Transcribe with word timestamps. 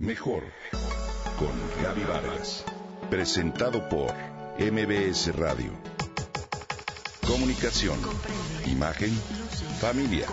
Mejor 0.00 0.44
con 1.38 1.52
Gaby 1.82 2.04
Vargas. 2.04 2.64
Presentado 3.10 3.86
por 3.90 4.10
MBS 4.58 5.36
Radio. 5.36 5.72
Comunicación, 7.26 7.98
imagen, 8.64 9.10
familia, 9.78 10.26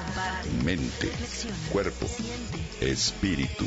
mente, 0.63 1.11
cuerpo, 1.69 2.05
espíritu. 2.79 3.65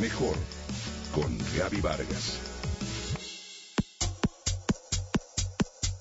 Mejor 0.00 0.34
con 1.14 1.36
Gaby 1.58 1.82
Vargas. 1.82 2.38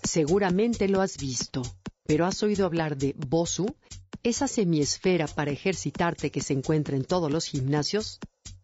Seguramente 0.03 0.87
lo 0.87 1.01
has 1.01 1.17
visto, 1.17 1.63
pero 2.05 2.25
has 2.25 2.41
oído 2.43 2.65
hablar 2.65 2.95
de 2.95 3.13
Bosu, 3.27 3.75
esa 4.23 4.47
semiesfera 4.47 5.27
para 5.27 5.51
ejercitarte 5.51 6.31
que 6.31 6.39
se 6.39 6.53
encuentra 6.53 6.95
en 6.95 7.03
todos 7.03 7.29
los 7.29 7.45
gimnasios. 7.45 8.21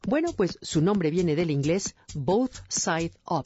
Bueno, 0.08 0.34
pues 0.34 0.58
su 0.62 0.82
nombre 0.82 1.12
viene 1.12 1.36
del 1.36 1.52
inglés 1.52 1.96
Both 2.14 2.56
Side 2.70 3.14
Up. 3.26 3.46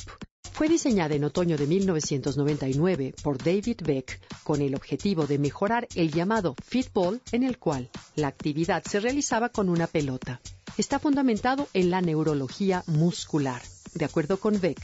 Fue 0.53 0.69
diseñada 0.69 1.15
en 1.15 1.23
otoño 1.23 1.57
de 1.57 1.65
1999 1.65 3.15
por 3.23 3.39
David 3.39 3.81
Beck 3.83 4.21
con 4.43 4.61
el 4.61 4.75
objetivo 4.75 5.25
de 5.25 5.39
mejorar 5.39 5.87
el 5.95 6.11
llamado 6.11 6.55
fitball 6.63 7.21
en 7.31 7.43
el 7.43 7.57
cual 7.57 7.89
la 8.15 8.27
actividad 8.27 8.83
se 8.83 8.99
realizaba 8.99 9.49
con 9.49 9.67
una 9.67 9.87
pelota. 9.87 10.41
Está 10.77 10.99
fundamentado 10.99 11.67
en 11.73 11.89
la 11.89 12.01
neurología 12.01 12.83
muscular. 12.85 13.61
De 13.95 14.05
acuerdo 14.05 14.37
con 14.39 14.61
Beck, 14.61 14.79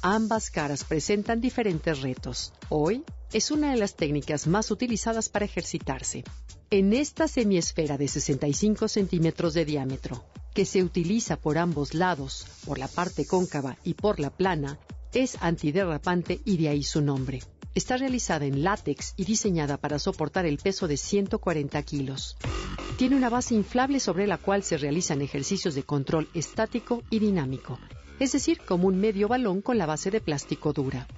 ambas 0.00 0.50
caras 0.50 0.84
presentan 0.84 1.42
diferentes 1.42 2.00
retos. 2.00 2.54
Hoy 2.70 3.04
es 3.32 3.50
una 3.50 3.72
de 3.72 3.76
las 3.76 3.96
técnicas 3.96 4.46
más 4.46 4.70
utilizadas 4.70 5.28
para 5.28 5.44
ejercitarse. 5.44 6.24
En 6.70 6.92
esta 6.92 7.28
semiesfera 7.28 7.98
de 7.98 8.08
65 8.08 8.88
centímetros 8.88 9.54
de 9.54 9.64
diámetro, 9.64 10.24
que 10.60 10.66
se 10.66 10.82
utiliza 10.82 11.38
por 11.38 11.56
ambos 11.56 11.94
lados, 11.94 12.46
por 12.66 12.78
la 12.78 12.86
parte 12.86 13.26
cóncava 13.26 13.78
y 13.82 13.94
por 13.94 14.20
la 14.20 14.28
plana, 14.28 14.78
es 15.14 15.38
antiderrapante 15.40 16.42
y 16.44 16.58
de 16.58 16.68
ahí 16.68 16.82
su 16.82 17.00
nombre. 17.00 17.42
Está 17.74 17.96
realizada 17.96 18.44
en 18.44 18.62
látex 18.62 19.14
y 19.16 19.24
diseñada 19.24 19.78
para 19.78 19.98
soportar 19.98 20.44
el 20.44 20.58
peso 20.58 20.86
de 20.86 20.98
140 20.98 21.82
kilos. 21.84 22.36
Tiene 22.98 23.16
una 23.16 23.30
base 23.30 23.54
inflable 23.54 24.00
sobre 24.00 24.26
la 24.26 24.36
cual 24.36 24.62
se 24.62 24.76
realizan 24.76 25.22
ejercicios 25.22 25.74
de 25.74 25.84
control 25.84 26.28
estático 26.34 27.04
y 27.08 27.20
dinámico, 27.20 27.78
es 28.18 28.32
decir, 28.32 28.60
como 28.60 28.86
un 28.86 29.00
medio 29.00 29.28
balón 29.28 29.62
con 29.62 29.78
la 29.78 29.86
base 29.86 30.10
de 30.10 30.20
plástico 30.20 30.74
dura. 30.74 31.08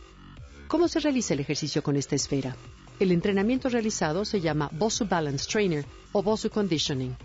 ¿Cómo 0.69 0.87
se 0.87 1.01
realiza 1.01 1.35
el 1.35 1.41
ejercicio 1.41 1.83
con 1.83 1.97
esta 1.97 2.15
esfera? 2.15 2.57
El 3.01 3.11
entrenamiento 3.11 3.69
realizado 3.69 4.25
se 4.25 4.41
llama 4.41 4.71
Bosu 4.73 5.05
Balance 5.05 5.51
Trainer 5.51 5.85
o 6.13 6.23
Bosu 6.23 6.49
Conditioning. 6.49 7.17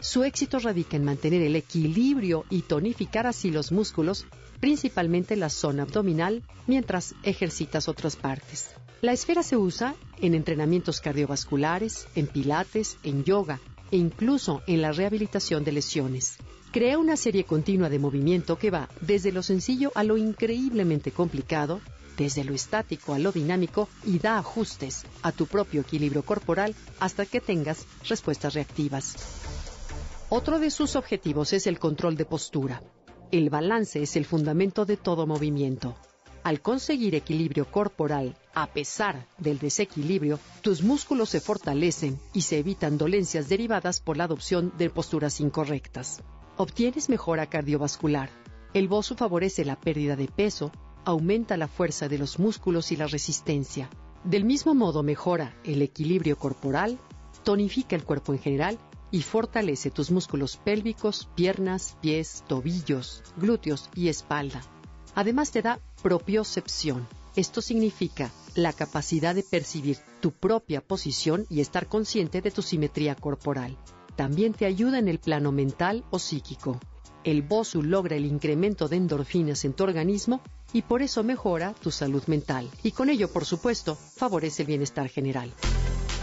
Su 0.00 0.24
éxito 0.24 0.58
radica 0.58 0.96
en 0.96 1.04
mantener 1.04 1.42
el 1.42 1.56
equilibrio 1.56 2.44
y 2.50 2.62
tonificar 2.62 3.26
así 3.26 3.50
los 3.50 3.72
músculos, 3.72 4.26
principalmente 4.60 5.36
la 5.36 5.48
zona 5.48 5.84
abdominal, 5.84 6.42
mientras 6.66 7.14
ejercitas 7.22 7.88
otras 7.88 8.16
partes. 8.16 8.70
La 9.02 9.12
esfera 9.12 9.42
se 9.42 9.56
usa 9.56 9.94
en 10.18 10.34
entrenamientos 10.34 11.00
cardiovasculares, 11.00 12.06
en 12.14 12.26
pilates, 12.26 12.98
en 13.02 13.24
yoga 13.24 13.60
e 13.90 13.96
incluso 13.96 14.62
en 14.66 14.82
la 14.82 14.92
rehabilitación 14.92 15.64
de 15.64 15.72
lesiones. 15.72 16.36
Crea 16.72 16.98
una 16.98 17.16
serie 17.16 17.44
continua 17.44 17.88
de 17.88 17.98
movimiento 17.98 18.58
que 18.58 18.70
va 18.70 18.88
desde 19.00 19.32
lo 19.32 19.42
sencillo 19.42 19.92
a 19.94 20.04
lo 20.04 20.16
increíblemente 20.16 21.10
complicado 21.10 21.80
desde 22.16 22.44
lo 22.44 22.54
estático 22.54 23.14
a 23.14 23.18
lo 23.18 23.30
dinámico 23.30 23.88
y 24.04 24.18
da 24.18 24.38
ajustes 24.38 25.04
a 25.22 25.32
tu 25.32 25.46
propio 25.46 25.82
equilibrio 25.82 26.22
corporal 26.22 26.74
hasta 26.98 27.26
que 27.26 27.40
tengas 27.40 27.86
respuestas 28.08 28.54
reactivas. 28.54 29.16
Otro 30.28 30.58
de 30.58 30.72
sus 30.72 30.96
objetivos 30.96 31.52
es 31.52 31.68
el 31.68 31.78
control 31.78 32.16
de 32.16 32.24
postura. 32.24 32.82
El 33.30 33.48
balance 33.48 34.02
es 34.02 34.16
el 34.16 34.24
fundamento 34.24 34.84
de 34.84 34.96
todo 34.96 35.24
movimiento. 35.24 35.94
Al 36.42 36.60
conseguir 36.60 37.14
equilibrio 37.14 37.70
corporal, 37.70 38.36
a 38.52 38.66
pesar 38.66 39.28
del 39.38 39.60
desequilibrio, 39.60 40.40
tus 40.62 40.82
músculos 40.82 41.28
se 41.28 41.40
fortalecen 41.40 42.18
y 42.32 42.42
se 42.42 42.58
evitan 42.58 42.98
dolencias 42.98 43.48
derivadas 43.48 44.00
por 44.00 44.16
la 44.16 44.24
adopción 44.24 44.72
de 44.76 44.90
posturas 44.90 45.40
incorrectas. 45.40 46.20
Obtienes 46.56 47.08
mejora 47.08 47.46
cardiovascular. 47.46 48.28
El 48.74 48.88
bozo 48.88 49.14
favorece 49.14 49.64
la 49.64 49.78
pérdida 49.78 50.16
de 50.16 50.26
peso, 50.26 50.72
aumenta 51.04 51.56
la 51.56 51.68
fuerza 51.68 52.08
de 52.08 52.18
los 52.18 52.40
músculos 52.40 52.90
y 52.90 52.96
la 52.96 53.06
resistencia. 53.06 53.88
Del 54.24 54.44
mismo 54.44 54.74
modo 54.74 55.04
mejora 55.04 55.54
el 55.62 55.82
equilibrio 55.82 56.36
corporal, 56.36 56.98
tonifica 57.44 57.94
el 57.94 58.02
cuerpo 58.02 58.32
en 58.32 58.40
general 58.40 58.78
y 59.10 59.22
fortalece 59.22 59.90
tus 59.90 60.10
músculos 60.10 60.56
pélvicos, 60.56 61.28
piernas, 61.34 61.96
pies, 62.00 62.44
tobillos, 62.46 63.22
glúteos 63.36 63.88
y 63.94 64.08
espalda. 64.08 64.62
Además 65.14 65.50
te 65.50 65.62
da 65.62 65.80
propiocepción. 66.02 67.06
Esto 67.36 67.60
significa 67.62 68.30
la 68.54 68.72
capacidad 68.72 69.34
de 69.34 69.42
percibir 69.42 69.98
tu 70.20 70.32
propia 70.32 70.80
posición 70.80 71.46
y 71.50 71.60
estar 71.60 71.86
consciente 71.86 72.40
de 72.40 72.50
tu 72.50 72.62
simetría 72.62 73.14
corporal. 73.14 73.76
También 74.16 74.54
te 74.54 74.66
ayuda 74.66 74.98
en 74.98 75.08
el 75.08 75.18
plano 75.18 75.52
mental 75.52 76.04
o 76.10 76.18
psíquico. 76.18 76.80
El 77.24 77.42
BOSU 77.42 77.82
logra 77.82 78.16
el 78.16 78.24
incremento 78.24 78.88
de 78.88 78.96
endorfinas 78.96 79.64
en 79.64 79.74
tu 79.74 79.84
organismo 79.84 80.40
y 80.72 80.82
por 80.82 81.02
eso 81.02 81.22
mejora 81.24 81.74
tu 81.74 81.90
salud 81.90 82.22
mental 82.26 82.70
y 82.82 82.92
con 82.92 83.10
ello, 83.10 83.32
por 83.32 83.44
supuesto, 83.44 83.94
favorece 83.94 84.62
el 84.62 84.68
bienestar 84.68 85.08
general. 85.08 85.52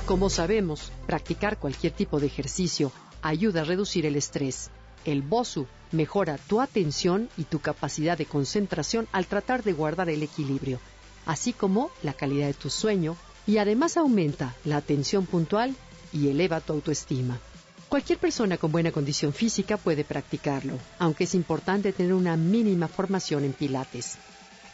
Como 0.06 0.30
sabemos, 0.30 0.92
practicar 1.08 1.58
cualquier 1.58 1.94
tipo 1.94 2.20
de 2.20 2.28
ejercicio 2.28 2.92
ayuda 3.22 3.62
a 3.62 3.64
reducir 3.64 4.06
el 4.06 4.18
estrés. 4.18 4.70
El 5.06 5.22
BOSU 5.22 5.66
mejora 5.94 6.38
tu 6.38 6.60
atención 6.60 7.30
y 7.38 7.46
tu 7.46 7.60
capacidad 7.60 8.18
de 8.18 8.26
concentración 8.26 9.08
al 9.14 9.28
tratar 9.28 9.64
de 9.64 9.72
guardar 9.72 10.10
el 10.10 10.22
equilibrio, 10.22 10.82
así 11.26 11.54
como 11.54 11.90
la 12.04 12.12
calidad 12.12 12.48
de 12.48 12.54
tu 12.54 12.70
sueño 12.70 13.16
y 13.48 13.60
además 13.60 13.96
aumenta 13.96 14.54
la 14.66 14.76
atención 14.76 15.26
puntual 15.26 15.74
y 16.12 16.28
eleva 16.28 16.60
tu 16.60 16.74
autoestima. 16.74 17.40
Cualquier 17.88 18.20
persona 18.20 18.58
con 18.58 18.74
buena 18.74 18.92
condición 18.92 19.32
física 19.32 19.78
puede 19.78 20.04
practicarlo, 20.04 20.80
aunque 21.00 21.24
es 21.24 21.34
importante 21.34 21.94
tener 21.94 22.14
una 22.14 22.36
mínima 22.36 22.90
formación 22.90 23.46
en 23.46 23.54
pilates. 23.54 24.18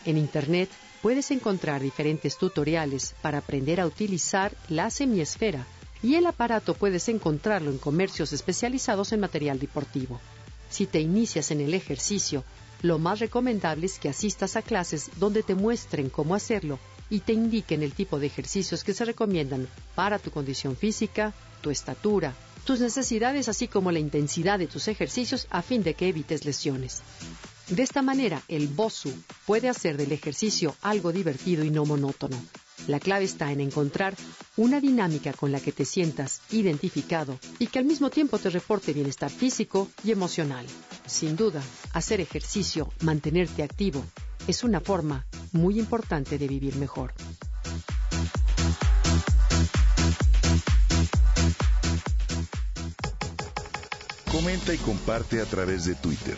En 0.06 0.18
Internet 0.18 0.70
puedes 1.02 1.32
encontrar 1.32 1.82
diferentes 1.82 2.38
tutoriales 2.38 3.16
para 3.22 3.40
aprender 3.40 3.80
a 3.80 3.86
utilizar 3.86 4.56
la 4.68 4.90
semiesfera 4.90 5.66
y 6.02 6.16
el 6.16 6.26
aparato 6.26 6.74
puedes 6.74 7.10
encontrarlo 7.10 7.72
en 7.72 7.78
comercios 7.78 8.34
especializados 8.34 9.12
en 9.12 9.20
material 9.20 9.60
deportivo. 9.60 10.20
Si 10.70 10.86
te 10.86 11.00
inicias 11.00 11.52
en 11.52 11.62
el 11.62 11.74
ejercicio, 11.74 12.44
lo 12.82 13.00
más 13.00 13.20
recomendable 13.20 13.86
es 13.86 14.00
que 14.00 14.10
asistas 14.10 14.56
a 14.56 14.62
clases 14.62 15.10
donde 15.18 15.44
te 15.44 15.56
muestren 15.56 16.10
cómo 16.10 16.36
hacerlo 16.36 16.80
y 17.10 17.20
te 17.20 17.34
indiquen 17.34 17.84
el 17.84 17.94
tipo 17.94 18.20
de 18.20 18.28
ejercicios 18.28 18.84
que 18.84 18.94
se 18.94 19.04
recomiendan 19.04 19.68
para 19.96 20.20
tu 20.20 20.32
condición 20.32 20.78
física, 20.78 21.34
tu 21.62 21.72
estatura, 21.72 22.34
tus 22.64 22.80
necesidades 22.80 23.50
así 23.50 23.68
como 23.68 23.92
la 23.92 24.00
intensidad 24.00 24.60
de 24.60 24.68
tus 24.68 24.88
ejercicios 24.88 25.48
a 25.50 25.62
fin 25.62 25.84
de 25.84 25.96
que 25.96 26.08
evites 26.08 26.46
lesiones. 26.46 27.02
De 27.70 27.84
esta 27.84 28.02
manera, 28.02 28.42
el 28.48 28.68
BOSU 28.68 29.14
puede 29.46 29.70
hacer 29.70 29.96
del 29.96 30.12
ejercicio 30.12 30.76
algo 30.82 31.12
divertido 31.12 31.64
y 31.64 31.70
no 31.70 31.86
monótono. 31.86 32.36
La 32.88 33.00
clave 33.00 33.26
está 33.26 33.52
en 33.52 33.62
encontrar 33.62 34.16
una 34.58 34.82
dinámica 34.82 35.34
con 35.34 35.52
la 35.52 35.60
que 35.60 35.72
te 35.72 35.86
sientas 35.86 36.42
identificado 36.50 37.38
y 37.60 37.68
que 37.68 37.78
al 37.78 37.86
mismo 37.86 38.10
tiempo 38.10 38.40
te 38.40 38.50
reporte 38.50 38.92
bienestar 38.92 39.30
físico 39.30 39.88
y 40.04 40.10
emocional. 40.10 40.66
Sin 41.06 41.36
duda, 41.36 41.62
hacer 41.94 42.22
ejercicio, 42.22 42.92
mantenerte 43.02 43.62
activo, 43.62 44.04
es 44.48 44.64
una 44.64 44.82
forma 44.82 45.28
muy 45.52 45.78
importante 45.78 46.40
de 46.40 46.48
vivir 46.48 46.76
mejor. 46.76 47.14
Comenta 54.32 54.74
y 54.74 54.78
comparte 54.78 55.40
a 55.40 55.46
través 55.46 55.86
de 55.86 55.94
Twitter. 55.94 56.38